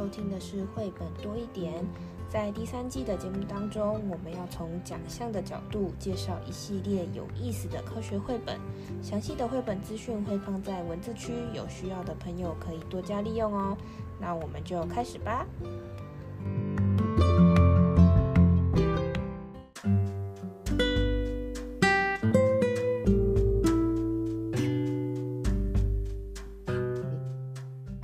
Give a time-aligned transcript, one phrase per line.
[0.00, 1.84] 收听的是绘本多一点。
[2.26, 8.58] 在第三季的节目当中，我们要从奖项的角度介绍一系列有意思的科学绘本。
[9.02, 13.76] 详细的绘本资讯会放在文字区，有需要的朋友可以多加利用哦。
[14.18, 15.44] 那我们就开始吧。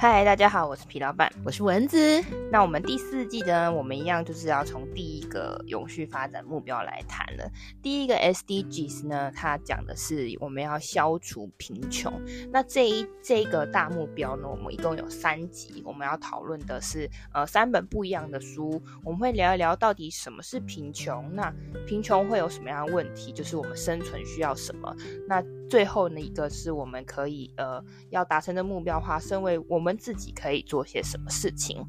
[0.08, 2.22] 嗨，大家好，我是皮老板，我是蚊子。
[2.52, 7.50] 那我们第四季呢，我们一样就是要从第一个永续发展目标来谈了。
[7.82, 12.12] 第一个 SDGs 呢，它讲的是我们要消除贫穷。
[12.52, 21.52] 那这一这个大目标呢，我们一共有三集，我们要讨论的是呃三本不一样的书，我们会聊一聊到底什么是贫穷，那
[21.84, 24.94] 贫穷会有什么样的问题，就是我们生存需要什么。
[25.26, 31.84] 那最后呢，一个是我们可以呃要达成的目标的话，身为我们自己可以做些什么事情。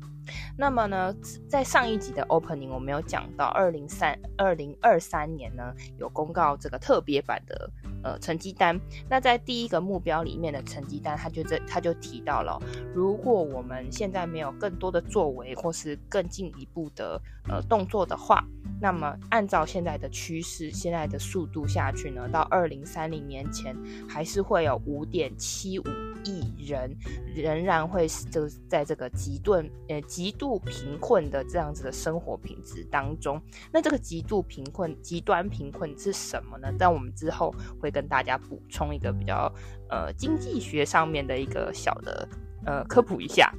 [0.57, 1.15] 那么呢，
[1.47, 7.69] 在上一集的 opening 我们有讲到，二零三二零二三年呢有公告这个特别版的
[8.07, 8.79] 呃成绩单。
[9.09, 12.57] 那在第一个目标里面的成绩单，他就这他就提到了，
[12.93, 18.43] 如果我们现在没有更多的作为，或是更进一步的呃动作的话，
[18.79, 23.75] 那么按照现在的趋势，现在的速度下去呢，到二零三零年前，
[24.07, 25.83] 还是会有五点七五
[26.23, 26.95] 亿人
[27.35, 33.41] 仍然会是就在这个极顿呃极度贫困的这样子的生活品质当中。
[33.71, 36.71] 那这个极度贫困、极端贫困是什么呢？
[36.77, 39.51] 但我们之后会跟大家补充一个比较
[39.89, 42.29] 呃经济学上面的一个小的
[42.63, 43.51] 呃科普一下。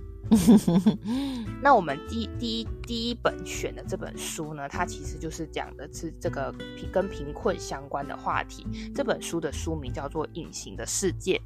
[1.61, 8.64] 那我们第第一第一本选的这本书呢，它其实就是讲的是这个贫跟贫困相关的话题。
[8.94, 11.36] 这本书的书名叫做《隐形的世界》。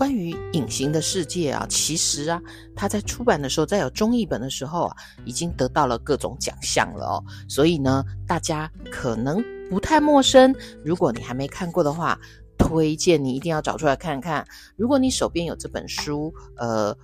[0.00, 2.40] 关于《隐形的世界》啊，其实啊，
[2.74, 4.96] 他在出版的时候，在有中译本的时候啊，
[5.26, 7.24] 已经得到了各种奖项了哦。
[7.50, 10.56] 所以呢，大家可能不太陌生。
[10.82, 12.18] 如果你还没看过的话，
[12.56, 14.42] 推荐你一定要找出来看看。
[14.74, 16.96] 如果你手边有这本书，呃，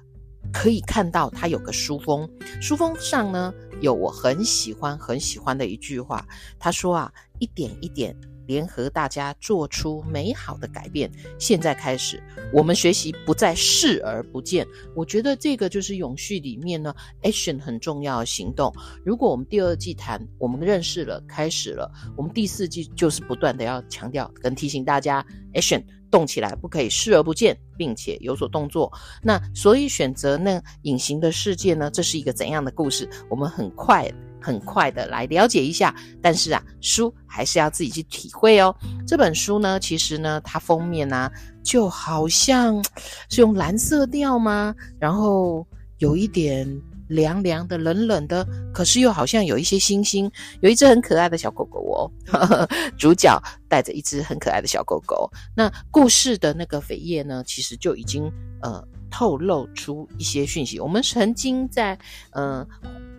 [0.50, 2.26] 可以看到它有个书封，
[2.62, 3.52] 书封上呢
[3.82, 6.26] 有我很喜欢很喜欢的一句话，
[6.58, 8.16] 他说啊，一点一点。
[8.46, 11.10] 联合大家做出美好的改变。
[11.38, 14.66] 现在开始，我们学习不再视而不见。
[14.94, 18.72] 我觉得这个就是永续里面呢，action 很重要的行动。
[19.04, 25.24] 如果我们第二季谈，我们认识了，开始了，我们第四季就是不断的要强调跟提醒大家
[25.54, 28.92] ，action 动起来，不可以视而不见，并且有所动作。
[29.22, 31.90] 那所以选择那隐形的世界呢？
[31.90, 33.08] 这是一个怎样的故事？
[33.28, 34.10] 我们很快。
[34.46, 35.92] 很快的来了解一下，
[36.22, 38.72] 但是啊，书还是要自己去体会哦。
[39.04, 41.32] 这本书呢，其实呢，它封面呢、啊，
[41.64, 42.80] 就好像
[43.28, 44.72] 是用蓝色调吗？
[45.00, 45.66] 然后
[45.98, 46.64] 有一点
[47.08, 50.30] 凉凉的、冷冷的，可是又好像有一些星星。
[50.60, 53.36] 有一只很可爱的小狗狗哦，呵呵，主角
[53.68, 55.28] 带着一只很可爱的小狗狗。
[55.56, 58.30] 那故事的那个扉页呢，其实就已经
[58.62, 58.80] 呃
[59.10, 60.78] 透露出一些讯息。
[60.78, 61.98] 我们曾经在
[62.30, 62.64] 嗯。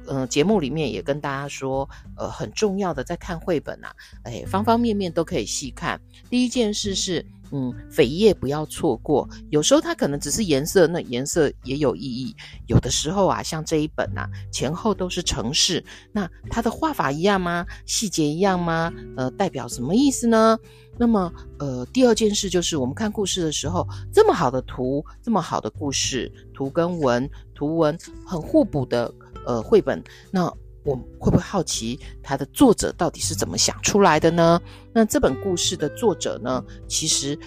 [0.07, 5.99] 嗯、节目里面也跟大家说，呃，很重要的在看绘本啊，哎，方方面面都可以细看。
[6.29, 9.27] 第一件事是，嗯，扉页不要错过。
[9.49, 12.35] 有时候它可能只是颜色，那颜色也有意义。
[12.67, 17.65] 有的时候啊，像这一本啊，前后都是城市，那它的画法一样吗？
[17.85, 18.91] 细节一样吗？
[19.15, 20.57] 呃，代表什么意思呢？
[20.99, 27.95] 那么，呃，第二件事就是我们看故事的时候，这么好的图，这么好的故事，图跟文，图文
[28.25, 29.13] 很互补的。
[29.47, 30.43] 呃，绘本，那
[30.83, 34.61] 我会不会好奇它的作者到底是怎么想出来的呢？
[34.93, 36.63] 那这本故事的作者呢？
[36.87, 37.37] 其实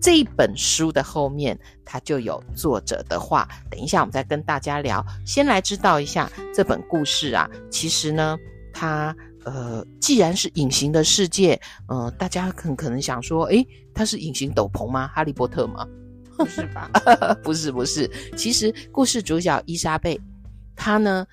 [0.00, 3.48] 这一本书的后面，它就有作者的话。
[3.68, 5.04] 等一下，我们再跟大家聊。
[5.26, 8.38] 先来知道一下这本故事啊，其实呢，
[8.72, 15.08] 它呃，既然是隐形的世界，呃，大家很可能想说，诶，它是隐形斗篷吗？
[15.08, 15.84] 哈利波特吗？
[16.36, 16.88] 不是吧？
[17.42, 18.08] 不是，不是。
[18.36, 20.20] 其实故事主角伊莎贝。
[20.80, 21.26] 他呢，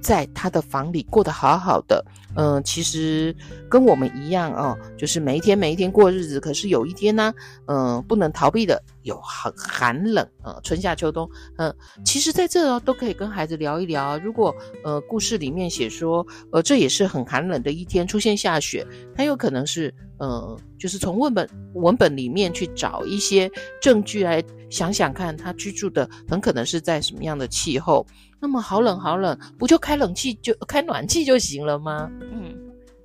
[0.00, 2.04] 在他的房里过得好好的，
[2.36, 3.34] 嗯、其实
[3.68, 6.38] 跟我们一样哦，就是每一天每一天过日子。
[6.38, 7.34] 可是有一天呢，
[7.66, 11.28] 嗯、不能逃避的有很寒冷啊、呃，春夏秋冬，
[11.58, 14.16] 嗯、其实在这都可以跟孩子聊一聊。
[14.18, 14.54] 如果
[14.84, 23.50] 呃故事里面写说，呃，这也是很寒冷的一天，出现下雪，很有可能是，呃，就是从文本文本里面去找一些
[23.80, 24.40] 证据来
[24.70, 28.06] 想想看，他居住的很可能是在什么样的气候。
[28.42, 32.10] 那么好冷好冷，不就开冷气就开暖气就行了吗？
[32.32, 32.52] 嗯，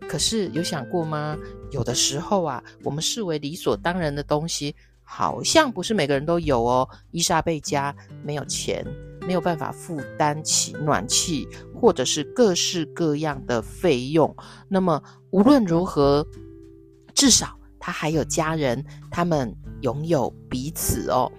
[0.10, 1.38] 可是有想过吗？
[1.70, 6.90] 有的时候啊，我们视为理所当然的东西，好像不是每个人都有哦。
[7.12, 8.84] 伊莎贝家没有钱，
[9.28, 14.36] 没有办法负担起暖气或者是各式各样的费用。
[14.68, 15.00] 那么
[15.30, 16.26] 无论如何，
[17.14, 21.32] 至少他还有家人，他们拥有彼此哦。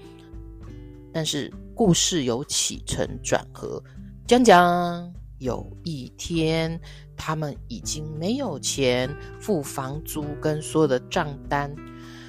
[1.13, 3.81] 但是故事有起承转合，
[4.27, 6.81] 讲讲有一天，
[7.17, 9.09] 他们已经没有钱
[9.39, 11.73] 付房租跟所有的账单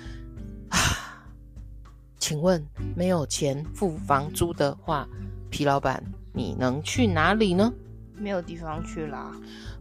[0.69, 0.78] 啊。
[2.19, 2.63] 请问
[2.96, 5.10] 没有钱付房租的话，
[5.50, 6.00] 皮老板
[6.31, 7.74] 你能去哪里呢？
[8.19, 9.31] 没有地方去啦，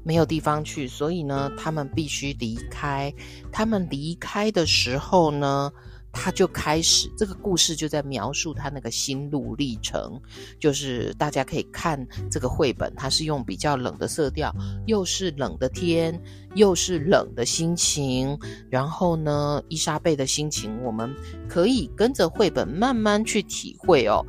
[0.02, 3.12] 没有地方去，所以呢，他们必须离开。
[3.52, 5.70] 他们离开的时候呢，
[6.20, 10.20] 他就开始这个故事就在描述他那个心路历程，
[10.58, 14.52] 就是大家可以看这个绘本，它是用比较冷的色调，
[14.86, 16.20] 又是冷的天，
[16.56, 18.36] 又是冷的心情。
[18.68, 21.14] 然后呢，伊莎贝的心情，我们
[21.48, 24.26] 可以跟着绘本慢慢去体会哦。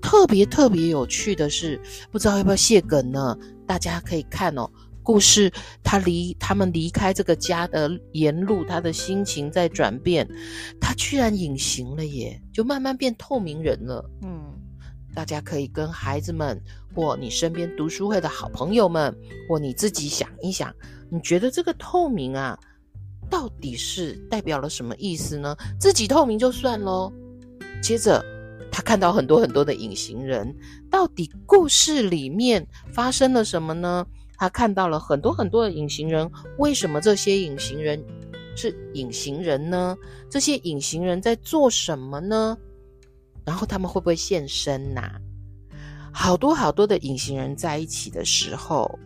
[0.00, 1.80] 特别特别有趣的是，
[2.12, 3.36] 不知道要不要谢梗呢？
[3.66, 4.70] 大家可以看哦。
[5.06, 5.52] 故事，
[5.84, 10.28] 他离他们离开这个家的沿路，他的心情在转变，
[10.80, 14.04] 他居然隐形了耶，就慢慢变透明人了。
[14.22, 14.52] 嗯，
[15.14, 16.60] 大家可以跟孩子们，
[16.92, 19.16] 或你身边读书会的好朋友们，
[19.48, 20.74] 或你自己想一想，
[21.08, 22.58] 你觉得这个透明啊，
[23.30, 25.56] 到底是代表了什么意思呢？
[25.78, 27.12] 自己透明就算喽，
[27.80, 28.24] 接着
[28.72, 30.52] 他看到很多很多的隐形人，
[30.90, 34.04] 到底故事里面发生了什么呢？
[34.38, 38.02] 他看到了很多很多的隐形人，为什么这些隐形人
[38.54, 39.96] 是隐形人呢？
[40.30, 42.56] 这些隐形人在做什么呢？
[43.44, 45.20] 然后他们会不会现身呐？
[46.12, 48.98] 好多好多的隐形人在一起的时候，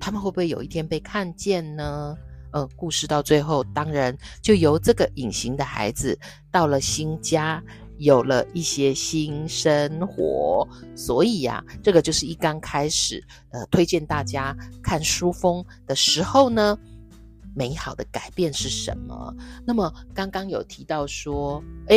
[0.00, 2.16] 他们会不会有一天被看见呢？
[2.52, 6.16] 呃，故事到最后，当然就由这个隐形的孩子
[6.50, 7.62] 到了新家。
[7.98, 16.78] 有了一些新生活，所以呀、啊，这个就是一刚开始，呃，推荐大家看书风的时候呢，
[17.54, 19.34] 美好的改变是什么？
[19.64, 21.96] 那么刚刚有提到说，哎，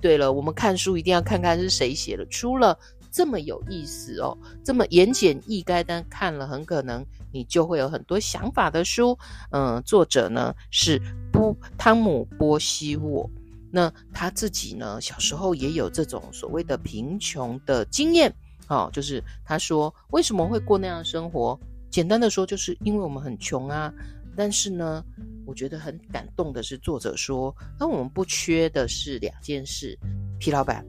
[0.00, 2.78] 对了，我们看书一定要看看是谁写的，出了
[3.10, 9.16] 这么有意思哦，这么言简意赅，但看了很可能你就会有很多想法的书。
[9.50, 11.00] 嗯、作者呢是
[11.30, 13.30] 波汤姆波希沃。
[13.76, 18.32] 那他自己呢，小时候也有这种所谓的贫穷的经验，
[18.68, 21.58] 哦，就是他说为什么会过那样的生活？
[21.90, 23.92] 简单的说，就是因为我们很穷啊。
[24.36, 25.04] 但是呢，
[25.44, 29.98] 我觉得很感动的是，作者说，那我们不缺的是两件事。
[30.38, 30.86] 皮老板，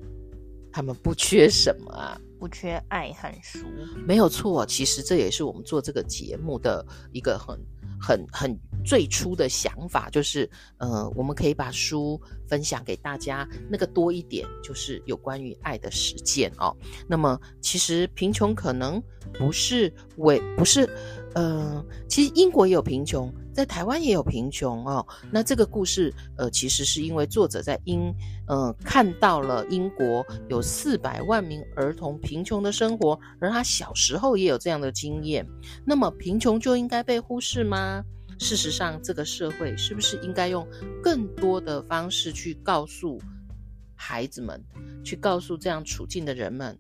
[0.72, 2.22] 他们不缺什么啊？
[2.40, 3.66] 不缺爱和书，
[4.06, 4.64] 没有错。
[4.64, 7.60] 其实这也是我们做这个节目的一个很。
[7.98, 16.76] 很很最初的想法就是，呃，我们可以把书分享给大家，那个多一点就是有关于爱的实践哦。
[17.08, 19.02] 那么，其实贫穷可能
[19.34, 20.88] 不是为不是，
[21.34, 25.06] 呃，其实英国也有贫穷，在台湾也有贫穷哦。
[25.32, 28.14] 那这个故事，呃，其实是因为作者在英，
[28.48, 35.44] 呃，看到了英国有四百万名儿童贫穷的生活，而他小时候也有这样的经验。
[35.84, 38.04] 那么，贫穷就应该被忽视吗？
[38.38, 40.68] 事实上，这个社会是不是应该用
[41.02, 43.22] 更多的方式去告诉
[43.96, 44.62] 孩子们，
[45.04, 46.78] 去告诉这样处境的人们，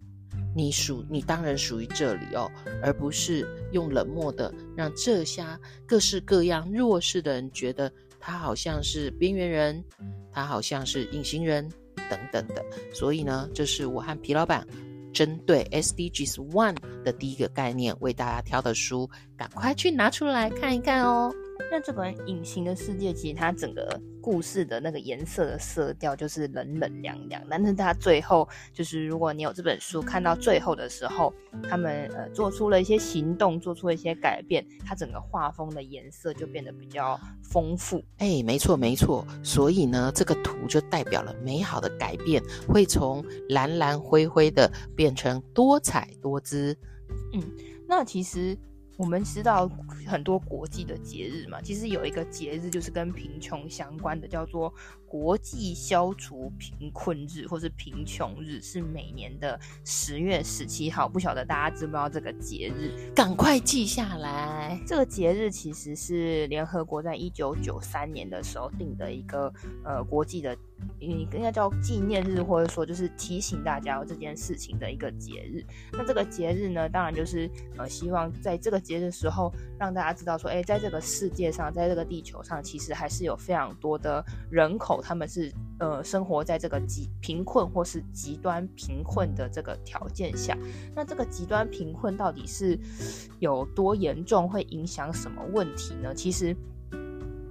[0.55, 2.51] 你属你当然属于这里哦，
[2.83, 5.43] 而不是用冷漠的让这些
[5.87, 9.83] 各式各样弱势的人觉得他好像是边缘人，
[10.31, 11.69] 他好像是隐形人
[12.09, 12.63] 等等的。
[12.93, 14.67] 所以呢，这是我和皮老板。
[15.15, 21.33] 针对 SDGs One 的第一个概念为大家挑的书，赶快去拿出来看一看哦。
[21.71, 31.33] 那这本《隐形的世界》其实它整个故事的那个颜色的色调就是冷冷凉凉，但是它最后就是如果你有这本书看到最后的时候，
[31.67, 38.03] 他们呃做出了一些行动，做出了一些改变，它整个画风的颜色就变得比较丰富。
[38.17, 46.77] 哎，没错没错，所以呢，这个图就代表了美好的改变，会从蓝蓝灰灰的变成多彩多姿。
[47.33, 47.41] 嗯，
[47.87, 48.57] 那其实。
[48.97, 49.69] 我们知道
[50.07, 54.73] 很多国际的节日嘛，其实有一个节日就是跟贫穷相关的，叫做
[55.07, 61.09] 国际消除贫困日或是贫穷日，是每年的十月十七号。
[61.09, 63.11] 不晓得大家知不知道这个节日？
[63.13, 64.79] 赶快记下来。
[64.87, 70.55] 这个节日其实是联合国在一九九三年的时候定的一个呃国际的
[70.99, 75.63] 应该叫纪念日，或者说就是提醒大家这件事情的一个节日。
[75.91, 90.57] 那这个节日呢，当然就是呃，希望在这个节日的时候，让大家知道说，哎，在这个世界上，在这个地球上，其实还是有非常多的人口，他们是呃生活在这个极贫困或是极端贫困的这个条件下。
[90.95, 92.79] 那这个极端贫困到底是
[93.39, 96.13] 有多严重，会影响什么问题呢？
[96.13, 96.55] 其实。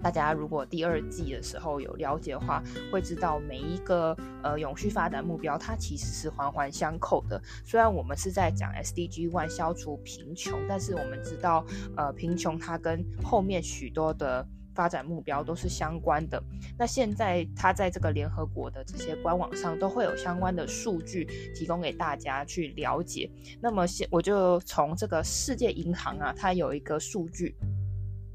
[0.05, 7.41] 大家如果第二季的时候有了解的话，会知道每一个呃永续发展目标，它其实是环环相扣的。
[7.65, 11.65] 虽然我们是在讲 SDG One 消除贫穷，但是我们知道，
[11.97, 16.39] 呃，贫穷它跟后面许多的发展目标都是相关的。
[16.79, 23.31] 那现在它在这个联合国的这些官网上都会有相关的数据提供给大家去了解。
[23.59, 27.57] 那么现我就从这个世界银行啊，它有一个数据。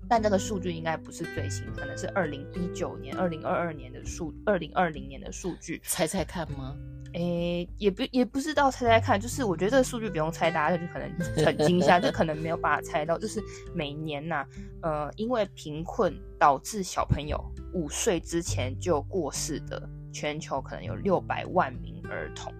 [0.10, 5.80] 但这个数据应该不是最新，可能是二零一九年、二零二二年的数，二零二零年的数据。
[5.84, 6.76] 猜猜看吗？
[7.14, 11.10] 诶，也不也不知道猜猜看，就是我觉得这个数据不用猜，大家就可能
[11.46, 13.18] 很惊一下，就可能没有办法猜到。
[13.18, 13.40] 就是
[13.74, 14.46] 每年呐、
[14.82, 17.40] 啊，呃，因为贫困导致小朋友
[17.74, 22.54] 五岁之前就过世的，全球可能有六百万名儿童。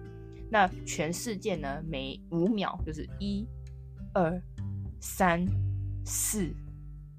[0.50, 3.46] 那全世界呢，每五秒就是一、
[4.12, 4.40] 二、
[5.00, 5.44] 三、
[6.04, 6.52] 四。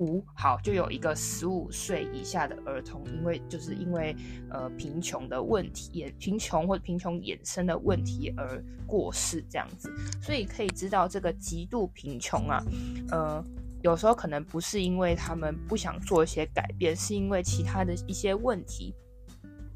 [0.02, 4.16] 五好，就有一个十五岁以下的儿童，因为就是因为
[4.50, 12.64] 呃贫穷的问题，也贫穷或者贫穷衍生的问题而过世这样子，所以可以知道这个极度贫穷啊，
[13.12, 13.46] 呃，
[13.84, 18.96] 有时候可能不是因为他们不想做一些改变，是因为其他的一些问题，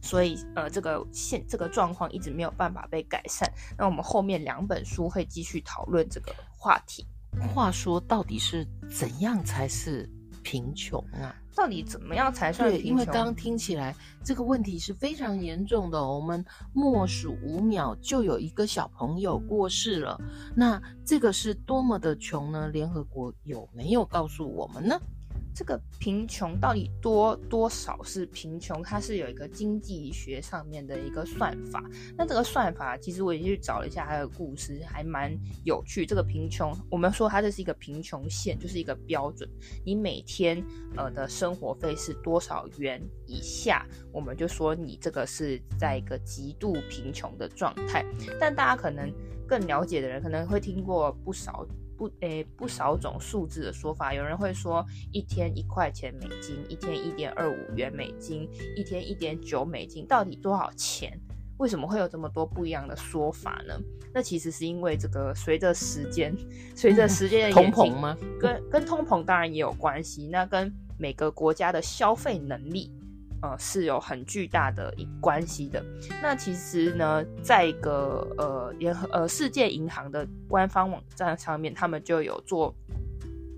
[0.01, 3.47] 所以呃这个现这个状况一直没有办法被改善。
[3.77, 7.05] 那我们后面两本书会继续讨论这个话题。
[7.53, 10.09] 话说，到底是怎样才是
[10.45, 11.35] 贫穷啊？
[11.55, 12.89] 到底怎么样才算贫穷？
[12.89, 15.99] 因为刚刚听起来这个问题是非常严重的。
[15.99, 20.15] 我们默数五秒就有一个小朋友过世了，
[20.55, 22.67] 那这个是多么的穷呢？
[22.67, 24.99] 联合国有没有告诉我们呢？
[25.55, 28.83] 这个贫穷到底多多少是贫穷？
[28.83, 31.81] 它是有一个经济学上面的一个算法。
[32.17, 35.33] 那这个算法其实我也去找了一下它的故事，还蛮
[35.63, 36.05] 有趣。
[36.05, 39.49] 这个贫穷，我们说它这是一个贫穷线，就是一个标准。
[39.85, 40.61] 你每天
[40.97, 48.05] 呃的生活费是多少元以下，我们就说你这个是在一个极度贫穷的状态。
[48.41, 49.09] 但大家可能
[49.47, 51.65] 更了解的人，可能会听过不少。
[51.97, 61.19] 不，诶、欸，不少种数字的说法，有人会说一天一块钱美金，一天一点二五元美金，一天一点九美金，到底多少钱？
[61.57, 63.73] 为什么会有这么多不一样的说法呢？
[64.13, 66.35] 那其实是因为这个随着时间，
[66.75, 68.17] 随着时间的通膨吗？
[68.39, 72.91] 跟跟通膨当然也有关系，那跟每个国家的消费能力。
[73.45, 75.83] 呃，是有很巨大的一关系的。
[76.19, 82.73] 那其实呢，在一个呃联合呃世界银行的官方网站上面，他们就有做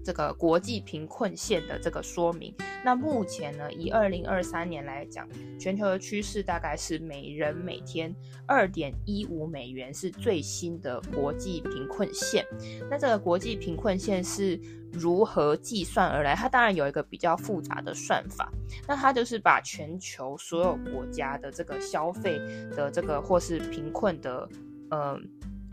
[0.07, 2.55] 这个国际贫困线的这个说明。
[2.81, 5.27] 那目前呢，以二零二三年来讲，
[5.59, 12.45] 全球的趋势大概是每人每天二点一五美元是最新的国际贫困线。
[12.89, 14.57] 那这个国际贫困线是
[14.93, 16.33] 如何计算而来？
[16.33, 18.49] 它当然有一个比较复杂的算法。
[18.87, 22.39] 那它就是把全球所有国家的这个消费
[22.73, 24.47] 的这个或是贫困的，
[24.89, 25.19] 呃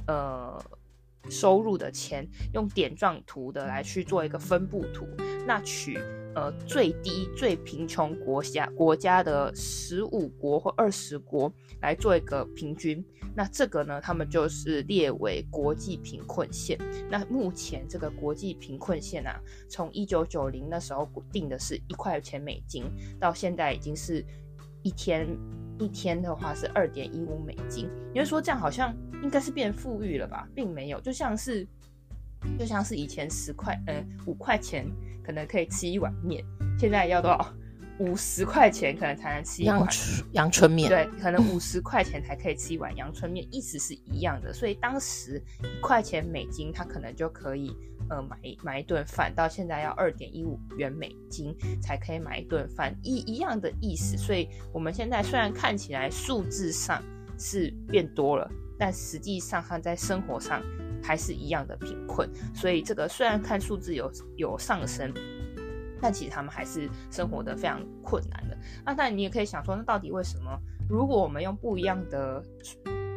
[0.08, 0.64] 呃
[1.30, 5.06] 收入的钱，用点状图的来去做一个分布图。
[5.46, 5.98] 那取
[6.34, 11.52] 呃最低最贫穷国家国家的十五国或二十国
[11.82, 13.04] 来做一个平均。
[13.36, 16.78] 那这个呢，他们就是列为国际贫困线。
[17.10, 19.38] 那目前这个国际贫困线啊，
[19.68, 22.84] 从一九九零那时候定的是一块钱美金，
[23.20, 24.24] 到现在已经是
[24.82, 25.26] 一天
[25.78, 27.88] 一天的话是二点一五美金。
[28.12, 30.48] 你会说这样好像应该是变富裕了吧？
[30.54, 31.66] 并没有，就像是
[32.58, 34.86] 就像是以前十块呃五块钱
[35.24, 36.44] 可能可以吃一碗面，
[36.78, 37.54] 现在要多少？
[37.98, 39.88] 五十块钱可能才能吃一碗
[40.32, 44.52] 阳春面，对，可能五十块钱才可以吃一碗阳春面，意思是一样的。
[44.52, 47.76] 所以当时一块钱美金，它可能就可以
[48.10, 54.16] 呃买买一顿饭，到现在要二点一五元美金才可以买一顿饭，一一样的意思。
[54.16, 57.00] 所以我们现在虽然看起来数字上
[57.38, 60.60] 是变多了，但实际上它在生活上
[61.00, 62.28] 还是一样的贫困。
[62.52, 65.14] 所以这个虽然看数字有有上升。
[66.04, 68.54] 但其实他们还是生活的非常困难的。
[68.84, 70.60] 那但你也可以想说，那到底为什么？
[70.86, 72.44] 如果我们用不一样的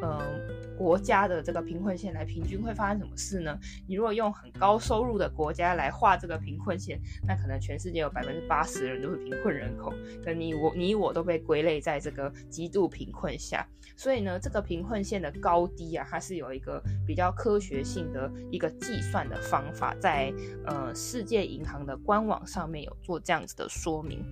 [0.01, 0.57] 嗯。
[0.77, 3.57] 国家的这个贫困线来平均会发生什么事呢？
[3.87, 9.91] 你如果用很高收入的国家来画这个贫困线，那可能全世界有百分之八十的人都是贫困人口，
[10.23, 13.67] 那你我你我都被归类在这个极度贫困下。
[13.95, 20.31] 所以呢，这个贫困线的高低啊，它是有一个比较科学性的一个计算的方法，在
[20.67, 24.23] 呃世界银行的官网上面有做这样子的说明。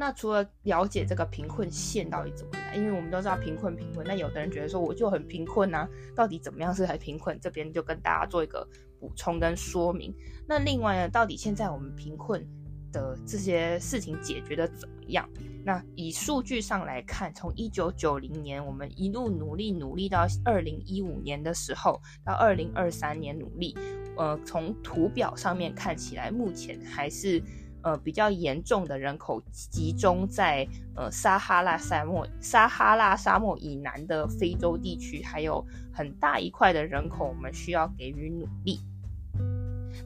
[0.00, 7.36] 那除了了解这个贫困线到底怎么来，因为我们都知道贫困贫困，那有的人觉得说我就很贫困啊，到底怎么样是很贫困？
[7.40, 8.64] 这边就跟大家做一个
[9.00, 10.14] 补充跟说明。
[10.46, 12.46] 那另外呢，到底现在我们贫困
[12.92, 15.28] 的这些事情解决的怎么样？
[15.64, 23.76] 那以数据上来看，从一九九零年我们一路努力努力到二零一五年的时候，到二零二三年努力，
[24.16, 27.42] 呃，从图表上面看起来，目前还是。
[27.88, 38.78] 呃，比较严重的人口集中在呃撒哈拉沙漠、撒哈拉沙漠以南的非洲地区，还有很大一块的人口，我们需要给予努力。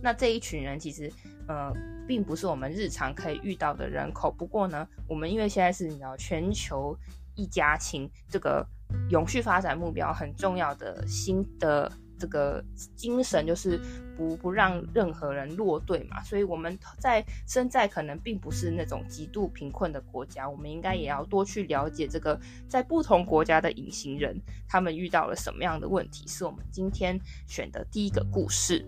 [0.00, 1.12] 那这一群人其实
[1.48, 1.72] 呃，
[2.06, 4.30] 并不是我们日常可以遇到的人口。
[4.30, 6.96] 不过呢，我们因为现在是你知道全球
[7.34, 8.64] 一家亲这个
[9.10, 11.90] 永续发展目标很重要的新的。
[12.22, 12.64] 这个
[12.94, 13.80] 精神就是
[14.16, 22.38] 不不让任何人落队嘛，所以我们在身在可能并不是那种极度贫困的国家，我们应该也要多去了解这个
[22.68, 28.86] 在不同国家的隐形人，他们遇到了什么样的问题，是我们今天选的第一个故事。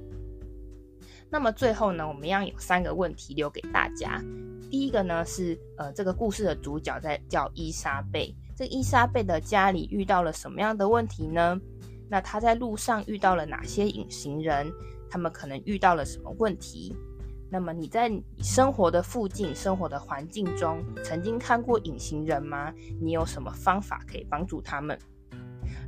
[1.29, 4.23] 那么最后呢，我们一样有三个问题留给大家。
[4.71, 11.61] 第一个呢是呃，这个故事的主角在叫伊莎贝，这伊莎贝的家里遇到了什么样的问题呢？
[12.09, 14.71] 那他在路上遇到了哪些隐形人？
[15.11, 16.97] 他们可能遇到了什么问题？
[17.51, 22.73] 那么你在你生活的附近、生活的环境中，曾经看过隐形人吗？
[23.01, 24.99] 你有什么方法可以帮助他们？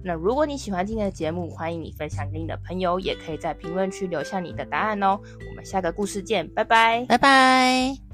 [0.04, 5.18] 那如果你喜欢今天的节目，欢迎你分享给你的朋友，也可以在评论区留下你的答案哦。
[5.48, 8.05] 我们下个故事见，拜拜，拜拜。